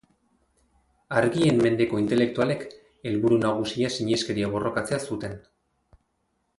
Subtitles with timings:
[1.19, 2.65] Argien mendeko intelektualek
[3.11, 5.41] helburu nagusia sineskeria borrokatzea zuten.